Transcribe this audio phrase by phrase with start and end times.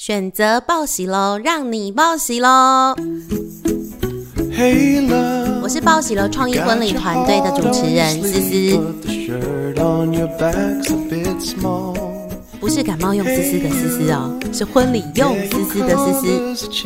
[0.00, 2.96] 选择报喜喽，让你报喜喽！
[5.62, 8.80] 我是报喜了创意婚礼团队的主持人思思，
[12.58, 16.78] 不是感冒用思思的思思哦，是婚礼用思思的思思。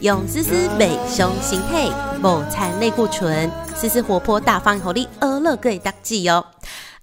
[0.00, 1.88] 用思思美胸心态，
[2.20, 6.44] 某餐类固醇，思思活泼大方，活力而乐可以大忌哦。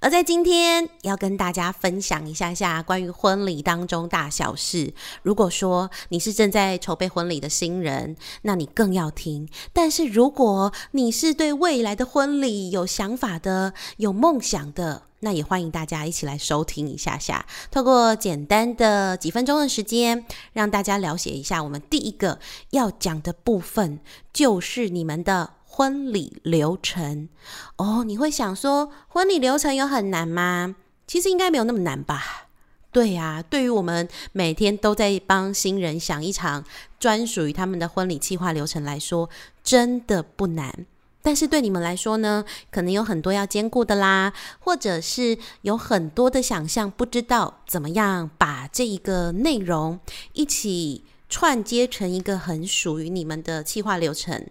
[0.02, 4.96] 而在今天要跟大家分享一下下关于婚礼当中大小事。
[5.22, 9.48] 如果说你是正在筹备婚礼的新人，那你更要听。
[9.72, 17.46] 但是如果你是对未来的婚礼有想法的、有梦想的，那也欢迎大家一起来收听一下下。
[17.70, 22.40] 透过简单的几分钟的时间，让大家了解一下我们第一个
[22.72, 24.00] 要讲的部分，
[24.34, 25.52] 就是你们的。
[25.74, 27.30] 婚礼流程
[27.78, 30.76] 哦，你会想说婚礼流程有很难吗？
[31.08, 32.50] 其实应该没有那么难吧。
[32.92, 36.66] 对呀，对于我们每天都在帮新人想一场
[37.00, 39.30] 专属于他们的婚礼计划流程来说，
[39.64, 40.86] 真的不难。
[41.22, 49.98] 但是对你们来说呢，可能有很多要兼顾的啦，或者是有很多的想象，不知道怎么样把这一个内容
[50.34, 54.46] 一起串接成一个很属于你们的计划流程。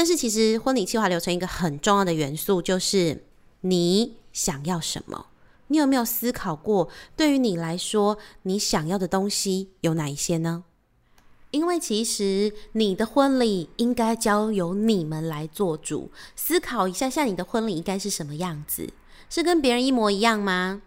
[0.00, 3.22] 但是其实婚礼计划流程一个很重要的元素就是
[3.60, 5.26] 你想要什么？
[5.66, 6.88] 你有没有思考过？
[7.14, 10.64] 对于你来说，你想要的东西有哪一些呢？
[11.50, 18.88] 因为其实你的婚礼应该交由你们来做主，思考一下，像你的婚礼应该是什么样子？
[19.28, 20.80] 是跟别人一模一样吗？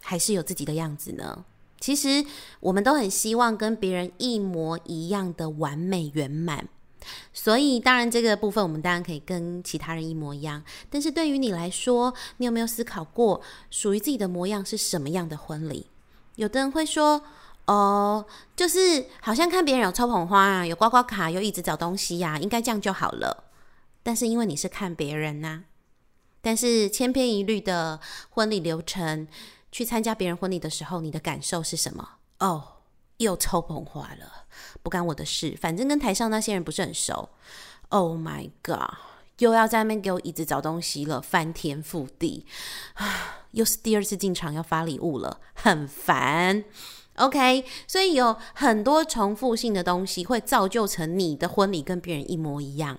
[0.00, 1.44] 还是有自己的样子呢？
[1.78, 2.26] 其实
[2.58, 6.66] 我们都很希望跟别人一模一样的完美圆满。
[7.32, 13.40] 所以，当然这个部分我们当然可以跟其他人一模一样，但是对于你来说，你有没有思考过
[13.70, 15.86] 属于自己的模样是什么样的婚礼？
[16.36, 17.22] 有的人会说
[17.66, 18.24] ：“哦，
[18.54, 23.44] 就是好像看别人有抽捧花啊，有刮刮卡，有椅子找东西呀，应该这样就好了。”
[24.02, 25.64] 但是因为你是看别人呐，
[26.40, 29.26] 但是千篇一律的婚礼流程，
[29.70, 32.08] 去参加别人婚礼的时候，你的感受是什么？
[32.38, 32.77] 哦。
[33.18, 34.46] 又抽捧花了，
[34.82, 37.28] 不干我的事，反正跟台上那些人不是很熟。
[37.90, 38.96] Oh my god，
[39.38, 42.46] 又要在那边给我椅子找东西了，翻天覆地
[42.94, 43.44] 啊！
[43.52, 46.64] 又是第二次进场要发礼物了，很烦。
[47.16, 52.98] OK，所以有很多重复性的东西会造就成你的婚礼跟别人一模一样。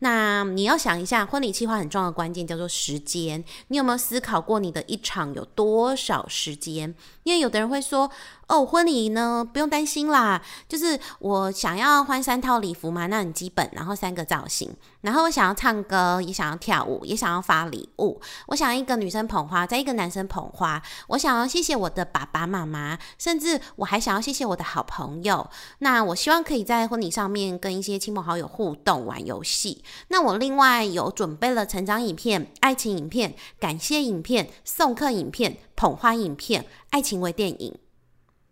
[0.00, 3.42] 那你要想一下，婚礼计划很重要的关键叫做时间。
[3.68, 6.94] 你有没有思考过你的一场有多少时间？
[7.22, 8.10] 因为有的人会说。
[8.48, 25.50] 哦，婚礼呢不用担心啦，就是我想要换三套礼服嘛，那很基本，然后三个造型，然后我想要唱歌，也想要跳舞，也想要发礼物，我想要一个女生捧花，再一个男生捧花，我想要谢谢我的爸爸妈妈，甚至我还想要谢谢我的好朋友。
[25.78, 29.82] 那我希望可以在婚礼上面跟一些亲朋好友互动玩游戏。
[30.08, 37.76] 那我另外有准备了成长影片、爱情影片、感谢影片、送客影片、捧花影片、爱情微电影。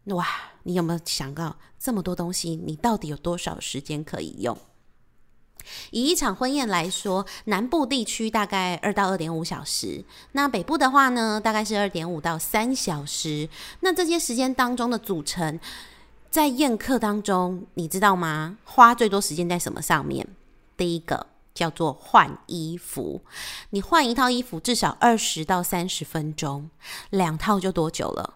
[0.06, 0.26] 哇，
[0.64, 2.56] 你有没有想到这么多东西？
[2.56, 4.56] 你到底有多少时间可以用？
[5.92, 13.48] 以一场婚宴来说，南部地区大概二到二点五小时，那北部的话呢，大概是二点五到三小时。
[13.80, 15.58] 那这些时间当中的组成，
[16.30, 18.58] 在宴客当中，你知道吗？
[18.64, 20.28] 花最多时间在什么上面？
[20.76, 23.22] 第一个叫做换衣服，
[23.70, 26.68] 你换一套衣服至少二十到三十分钟，
[27.08, 28.34] 两套就多久了？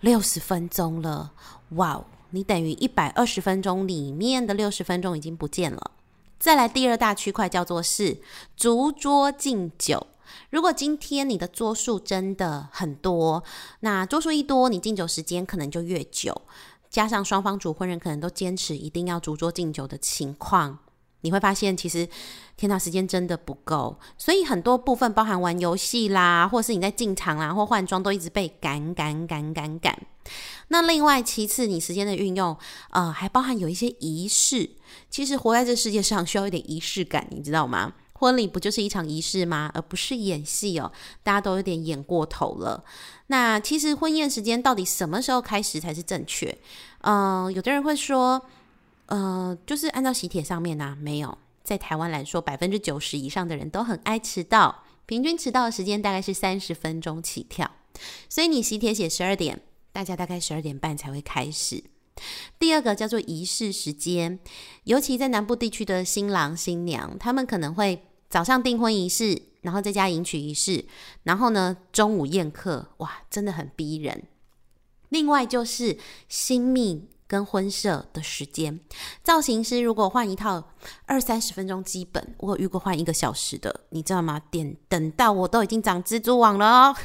[0.00, 1.32] 六十分钟了，
[1.70, 2.04] 哇哦！
[2.30, 5.90] 你等于一百二十分钟里面的六十分钟已经不见了。
[6.38, 8.18] 再来第二大区块叫做是
[8.56, 10.06] 烛桌敬酒。
[10.50, 13.44] 如果今天你的桌数真的很多，
[13.80, 16.42] 那桌数一多，你敬酒时间可能就越久。
[16.90, 20.78] 加上双方主婚人可能都坚持一定要烛桌敬酒的情况。
[21.24, 22.06] 你会发现，其实
[22.54, 29.98] 天呐，时间真的不够，所以很多部分包含玩游戏啦，或是你在进场啦，或换装，都一直被赶赶赶赶赶。
[30.68, 32.54] 那另外，其次，你时间的运用，
[32.90, 34.68] 呃，还包含有一些仪式。
[35.08, 37.94] 其实活在这世界上需要一点仪式感，你知道吗？
[38.12, 39.70] 婚礼不就是一场仪式吗？
[39.74, 42.84] 而不是演戏哦，大家都有点演过头了。
[43.28, 46.56] 那其实婚宴时间到底什么时候开始才是正确？
[47.00, 48.42] 嗯，有的人会说。
[49.06, 57.70] 呃，就是按照喜帖上面呢，没有在台湾来说，百分之九十以上的人都很爱迟到，平均迟到的时间大概是三十分钟起跳。
[58.28, 59.62] 所以你喜帖写十二点，
[59.92, 61.84] 大家大概十二点半才会开始。
[62.58, 64.38] 第二个叫做仪式时间，
[64.84, 70.86] 尤其在南部地区的新郎新娘，他们可能会早上订婚仪式，然后再加迎娶仪式，
[71.24, 74.24] 然后呢，中午宴客，哇，真的很逼人。
[75.08, 75.98] 另外就是
[76.28, 78.78] 新密跟婚摄的时间，
[79.24, 80.70] 造型师如果换一套
[81.04, 84.40] 二三十分钟基本，我有遇过换一个小时的，你知道吗？
[84.52, 86.96] 点等到我都已经长蜘蛛网了哦。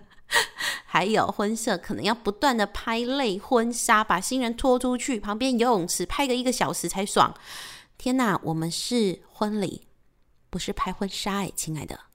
[0.86, 7.34] 还有婚摄可能要不断的拍类婚纱，把新人拖出去旁边游泳池拍个一个小时才爽。
[7.98, 9.86] 天哪，我们是婚礼，
[10.48, 12.07] 不是拍婚纱哎，亲爱的。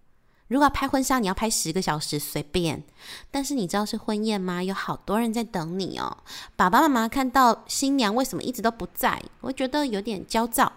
[0.54, 2.84] 如果要拍婚纱，你要拍十个小时随便。
[3.32, 4.62] 但是你知道是婚宴吗？
[4.62, 6.16] 有好多人在等你哦。
[6.56, 10.72] 爸爸妈妈看到新娘为什么一直都不在，我觉得有点焦躁。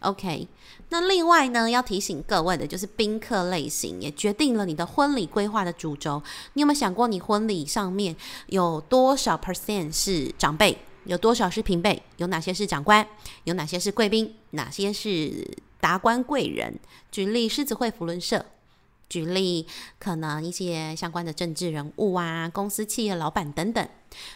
[0.00, 0.46] OK，
[0.90, 6.22] 那另外呢，要提醒各位的就是宾客类型也决定了你的婚礼规划的主轴。
[6.52, 8.14] 你有没有想过，你婚礼上面
[8.48, 13.08] 有多少 percent 是长辈，有多少是平辈，有哪些是长官，
[13.44, 16.78] 有哪些是贵宾，哪些是达官贵人？
[17.10, 18.44] 举例，狮子会、福伦社。
[19.14, 19.64] 举例，
[20.00, 23.88] 可能一些相关的政治人物啊，公司企业老板等等，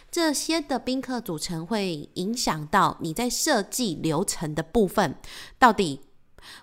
[0.09, 5.15] 这些的宾客组成会影响到你在设计流程的部分，
[5.57, 5.99] 到底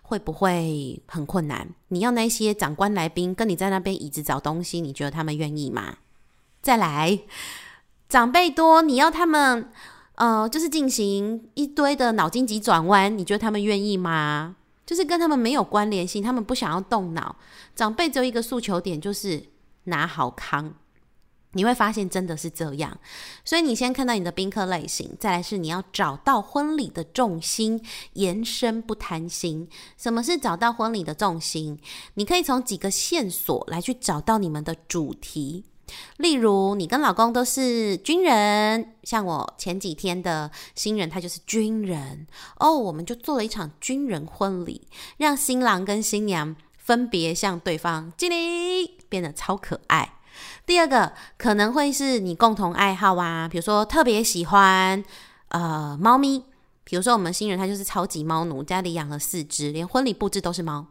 [0.00, 1.68] 会不会很困难？
[1.88, 5.98] 你要那些长官来宾跟你在那边椅子找东西，你觉得他们愿意吗？
[6.62, 7.18] 再来，
[8.08, 9.68] 长辈多，你要他们
[10.14, 14.56] 呃，就是进行一堆的脑筋急转弯，你觉得他们愿意吗？
[14.86, 17.36] 就是跟他们没有关联性，他们不想要动脑。
[17.74, 19.44] 长辈只有一个诉求点，就是
[19.84, 20.72] 拿好康。
[21.52, 22.98] 你会发现真的是这样。
[23.42, 29.66] 所以你先看到你的宾客类型，再来是你要找到婚礼的重心，延伸不贪心。
[29.96, 31.78] 什么是找到婚礼的重心？
[32.14, 35.64] 你可以从几个线索来去找到你们的主题。
[36.18, 42.26] 例如，你跟老公都是军人，像我前几天的新人，他就是军人
[42.58, 44.86] 哦，我们就做了一场军人婚礼，
[45.18, 50.14] 让新郎跟新娘分别向对方敬礼，变得超可爱。
[50.66, 55.02] 第二个可能会是你共同爱好啊，比如说特别喜欢
[55.48, 56.42] 呃猫咪，
[56.84, 60.86] 比如说我们新人他就是超级猫奴，家里养了四只，连婚礼布置都是猫。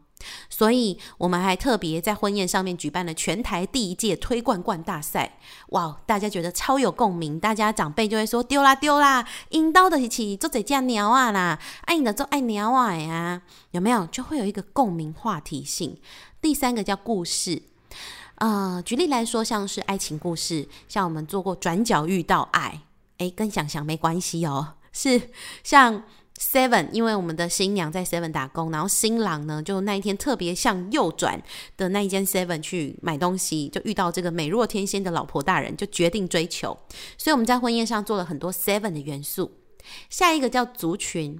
[0.49, 5.37] 所以，我们还特别在婚宴上面举办了全台第一届推罐罐大赛。
[5.69, 13.41] 哇，大家觉得超有共鸣，大家长辈就会说丢啦丢啦，引刀的一起做这家鸟啊啦，爱你的做爱鸟啊呀，
[13.71, 14.05] 有没有？
[14.07, 15.97] 就会有一个共鸣话题性。
[16.41, 17.63] 第三个叫故事，
[18.35, 22.81] 呃，举例来说，像是爱情故事，像我们做过转角遇到爱，
[23.17, 25.29] 诶，跟想想没关系哦，是
[25.63, 26.03] 像。
[26.37, 31.41] Seven，因为我们的新娘在 Seven 打工，然后新郎呢，就那一天特别向右转
[31.77, 36.77] 的那一间 Seven 去买东西，就遇到这个美若天仙的老婆大人，就决定追求。
[37.17, 39.59] 所以我们在婚宴上做了很多 Seven 的元素。
[40.09, 41.39] 下一个叫族群，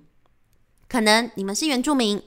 [0.88, 2.22] 可能你们是原住民，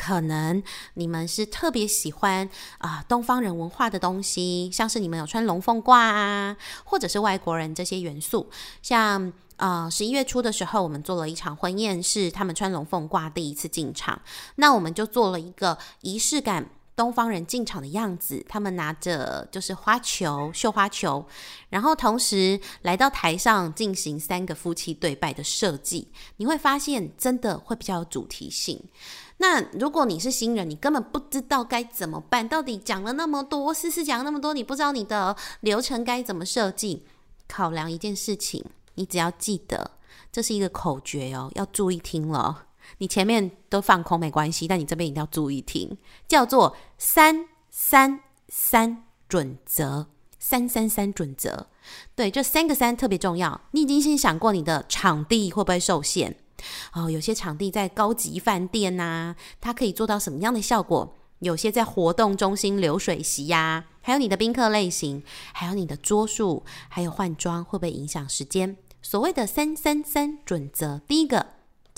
[0.00, 0.62] 可能
[0.94, 2.48] 你们是特别喜欢
[2.78, 8.48] 啊东方人文化的东西，像是你们有穿龙凤褂啊，或者是外国人这些元素，
[8.80, 9.32] 像。
[9.60, 14.18] 啊，十一月初的时候，我们做了一场婚宴，是他们穿龙凤褂第一次进场。
[14.54, 16.70] 那我们就做了一个仪式感，
[17.00, 18.44] 东方人进场的样子。
[18.46, 21.24] 他们拿着就是花球、绣花球，
[21.70, 26.08] 然后同时来到台上进行三个夫妻对拜的设计。
[26.36, 28.78] 你会发现，真的会比较有主题性。
[29.38, 32.46] 那如果你是新人，你根本不知道该怎么办。
[32.46, 37.06] 到底讲了那么多，思思讲那么多，你不知道你的流程该怎么设计。
[37.48, 38.62] 考量一件事情。
[38.96, 39.92] 你只要记得，
[40.30, 42.66] 这是一个口诀哦，要注意听了。
[42.98, 45.96] 你前面都放空没关系，但你这边一定要注意听，
[46.28, 50.06] 叫做“三三三准则”。
[50.42, 51.66] 三三三准则，
[52.16, 53.60] 对，这三个三特别重要。
[53.72, 56.34] 你已经先想过你的场地会不会受限？
[56.94, 61.14] 哦，有些场地在高级饭店呐，它可以做到什么样的效果？
[61.40, 68.78] 有些在活动中心流水席呀，还有你的宾客类型，还有你的桌数，还有换装会不会影响时间？
[69.02, 71.46] 所谓的三三三准则，第一个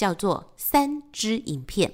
[0.03, 1.93] 叫做三支影片，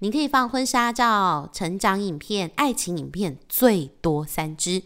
[0.00, 4.82] 你可以放婚纱照、成长影片、爱情影片，最多三支。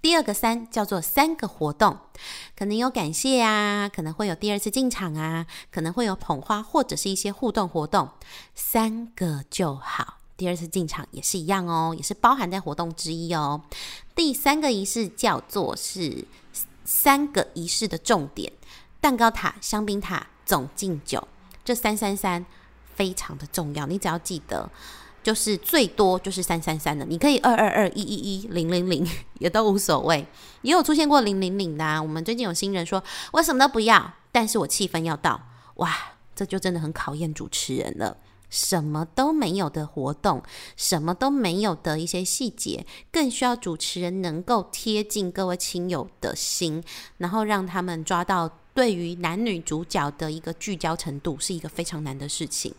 [0.00, 1.98] 第二个三叫做三个活动，
[2.56, 8.08] 可能有感谢啊，可能会有第二次进场啊，可能会有捧花或者是一些互动活动，
[8.54, 10.18] 三个就好。
[10.36, 13.60] 第二次进场也是一样哦，也是包含在活动之一哦。
[14.14, 16.24] 第三个仪式叫做是
[16.84, 18.52] 三个仪式的重点：
[19.00, 21.26] 蛋糕塔、香槟塔、总敬酒。
[21.64, 22.44] 这三三三
[22.94, 24.68] 非常的重要，你只要记得，
[25.22, 30.26] 就是最多就是三三三的，你可以二二二一一一零零零也都无所谓。
[30.62, 33.02] 也有出现过零零零的，我们最近有新人说
[33.32, 35.40] 我什么都不要，但是我气氛要到，
[35.76, 35.94] 哇，
[36.34, 38.16] 这就真的很考验主持人了。
[38.50, 40.42] 什么都没有的活动，
[40.76, 46.84] 什么都没有的一些细节，更需要主持人能够贴近各位亲友的心，
[47.16, 52.74] 然后让他们抓到对于男女主角的一个聚焦程度，是一个非常难的事情。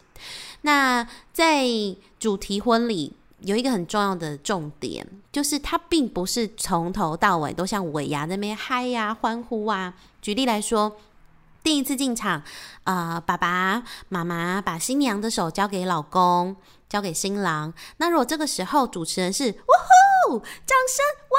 [0.61, 1.65] 那在
[2.19, 3.15] 主题婚礼。
[3.45, 9.93] 有一个很重要的重点，就是它并不是从头到尾都像尾牙那边嗨呀、欢呼啊。
[10.21, 10.95] 举例来说，
[11.61, 12.41] 第一次进场，
[12.85, 16.55] 啊，爸爸妈妈把新娘的手交给老公，
[16.87, 17.73] 交给新郎。
[17.97, 19.75] 那如果这个时候主持人是哇
[20.29, 21.37] 呼，掌声，哇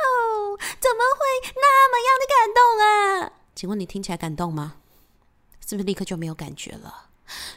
[0.00, 3.41] 哦，怎么会那么样的感动啊？
[3.62, 4.74] 请问你听起来感动吗？
[5.64, 7.10] 是不是立刻就没有感觉了？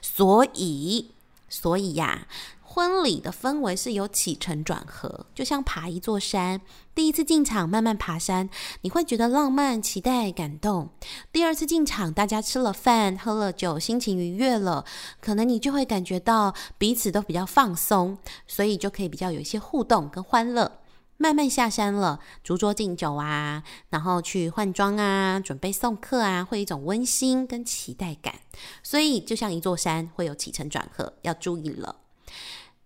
[0.04, 1.10] 所以，
[1.50, 2.28] 所以呀。
[2.62, 6.62] 婚礼的氛围是有起承转合，就像爬一座山。
[6.94, 8.48] 第一次进场，慢慢爬山，
[8.82, 10.90] 你会觉得浪漫、期待、感动。
[11.32, 14.86] 第二次进场，大家吃了饭、喝了酒，心情愉悦了，
[15.20, 20.72] 可能你就会感觉到彼此都比较放松，所以就可以比较有一些互动跟欢乐。
[21.18, 28.36] 慢慢下山了，烛桌敬酒啊，然后去换装啊，准备送客啊，会一种温馨跟期待感。
[28.84, 31.96] 所以就像一座山，会有起承转合，要注意了。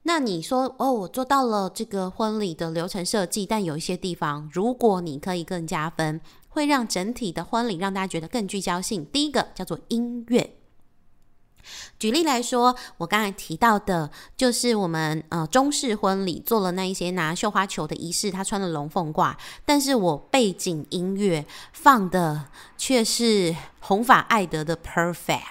[0.03, 9.05] 那你说哦，我做到了这个婚礼的流程设计，但有一些地方，如果你可以更加分，会让整体的婚礼让大家觉得更聚焦性。
[9.05, 10.58] 第一个叫做音乐。
[11.99, 19.35] 举例来说，我刚才提到的，就是我们呃中式婚礼做了那一些拿绣花球的仪式，他穿了龙凤褂，
[19.65, 22.45] 但是我背景音乐放的
[22.77, 25.41] 却是红发艾德的 Perfect，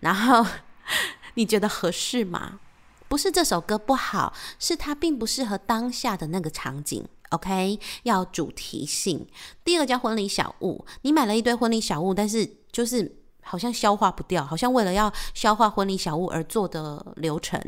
[0.00, 0.44] 然后
[1.34, 2.60] 你觉得合适吗？
[3.08, 7.06] 不是这首歌不好，是它并不适合当下的那个场景。
[7.30, 9.26] OK，要主题性。
[9.62, 13.17] 第二个叫婚礼小物，你买了一堆婚礼小物，但是就是
[13.48, 17.58] 好像消化不掉，好像为了要消化婚礼小物而做的流程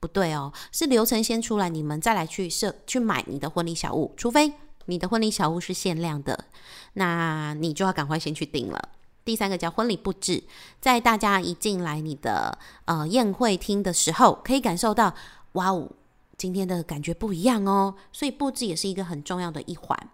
[0.00, 4.52] 不对哦，是流程先出来，你们再来去设去买你的婚礼小物，除非
[4.86, 6.46] 你的婚礼小物是限量的，
[6.94, 8.88] 那你就要赶快先去订了。
[9.24, 10.42] 第三个叫婚礼布置，
[10.80, 15.14] 在大家一进来你的呃宴会厅的时候，可以感受到
[15.52, 15.88] 哇哦，
[16.36, 17.94] 今天的感觉不一样哦。
[18.10, 20.08] 所以布置也是一个很重要的一环。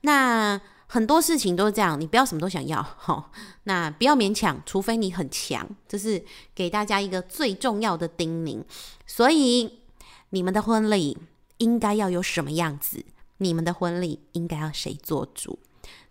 [0.00, 3.30] 那很多事情都是这样，你不要什么都想要 哈。
[3.64, 5.68] 那不要勉强，除非你很强。
[5.86, 8.64] 这是给大家一个最重要的叮咛。
[9.06, 9.80] 所以
[10.30, 11.18] 你们的婚礼
[11.58, 13.04] 应该要有什么样子？
[13.36, 15.58] 你们的婚礼应该要谁做主？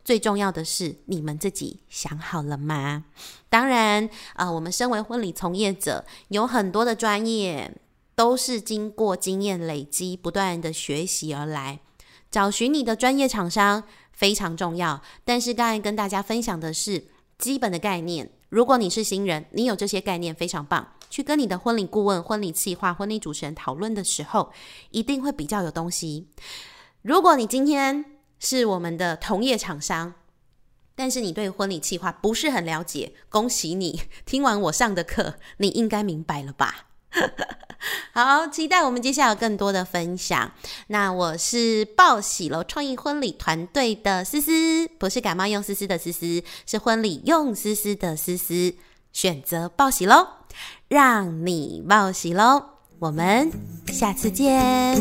[0.05, 3.03] 最重要的是，你们自己想好了吗？
[3.49, 7.75] 当然，啊，我们身为婚礼从业者，有很多的专业
[8.15, 11.79] 都是经过经验累积、不断的学习而来。
[12.31, 13.83] 找寻你的专业厂商
[14.17, 15.01] 非常重要。
[15.23, 17.07] 但是刚才跟大家分享的是
[17.37, 18.29] 基本的概念。
[18.49, 20.95] 如果你是新人，你有这些概念非常棒。
[21.09, 24.51] 去跟你的婚礼顾问、婚礼策划、婚礼主持人讨论的时候，
[24.91, 26.27] 一定会比较有东西。
[27.01, 28.03] 如果你今天，
[28.39, 30.15] 是我们的同业厂商，
[30.95, 34.01] 但是你对婚礼计划不是很了解，恭喜你！
[34.25, 36.87] 听完我上的课，你应该明白了吧？
[38.13, 40.51] 好，期待我们接下来有更多的分享。
[40.87, 48.73] 那我是报喜楼创意婚礼团队的思思，不是感冒用思思的思思，是婚礼用思思的思思。
[49.13, 50.27] 选择报喜喽，
[50.87, 52.63] 让你报喜喽！
[52.99, 53.51] 我们
[53.87, 54.95] 下次见。